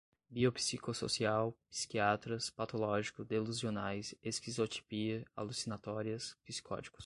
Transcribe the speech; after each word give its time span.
biopsicossocial, 0.29 1.53
psiquiatras, 1.69 2.49
patológico, 2.49 3.23
delusionais, 3.23 4.15
esquizotipia, 4.23 5.23
alucinatórias, 5.35 6.35
psicóticos 6.43 6.99